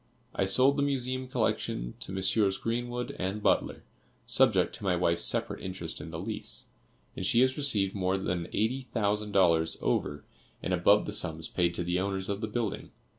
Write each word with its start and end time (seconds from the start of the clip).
I 0.33 0.45
sold 0.45 0.77
the 0.77 0.81
Museum 0.81 1.27
collection 1.27 1.93
to 1.99 2.11
Messrs. 2.11 2.57
Greenwood 2.57 3.15
and 3.19 3.43
Butler, 3.43 3.83
subject 4.25 4.73
to 4.77 4.83
my 4.83 4.95
wife's 4.95 5.23
separate 5.23 5.61
interest 5.63 6.01
in 6.01 6.09
the 6.09 6.17
lease, 6.19 6.69
and 7.15 7.23
she 7.23 7.41
has 7.41 7.55
received 7.55 7.93
more 7.93 8.17
than 8.17 8.47
eighty 8.47 8.87
thousand 8.95 9.31
dollars 9.31 9.77
over 9.79 10.25
and 10.63 10.73
above 10.73 11.05
the 11.05 11.11
sums 11.11 11.47
paid 11.47 11.75
to 11.75 11.83
the 11.83 11.99
owners 11.99 12.29
of 12.29 12.41
the 12.41 12.47
building. 12.47 12.89